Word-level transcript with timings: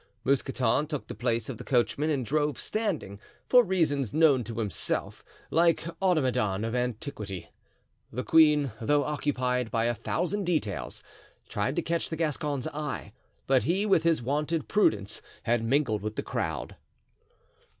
Mousqueton 0.23 0.87
took 0.87 1.05
the 1.05 1.13
place 1.13 1.47
of 1.47 1.59
the 1.59 1.63
coachman, 1.63 2.09
and 2.09 2.25
drove 2.25 2.57
standing, 2.59 3.19
for 3.47 3.63
reasons 3.63 4.15
known 4.15 4.43
to 4.45 4.55
himself, 4.55 5.23
like 5.51 5.85
Automedon 6.01 6.65
of 6.65 6.73
antiquity. 6.73 7.51
The 8.11 8.23
queen, 8.23 8.71
though 8.81 9.03
occupied 9.03 9.69
by 9.69 9.85
a 9.85 9.93
thousand 9.93 10.45
details, 10.45 11.03
tried 11.47 11.75
to 11.75 11.83
catch 11.83 12.09
the 12.09 12.15
Gascon's 12.15 12.65
eye; 12.69 13.13
but 13.45 13.61
he, 13.61 13.85
with 13.85 14.01
his 14.01 14.23
wonted 14.23 14.67
prudence, 14.67 15.21
had 15.43 15.63
mingled 15.63 16.01
with 16.01 16.15
the 16.15 16.23
crowd. 16.23 16.77